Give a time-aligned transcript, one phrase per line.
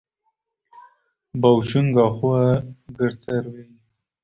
[1.41, 2.47] Bawşînka xewê
[2.95, 3.63] girt ser wî.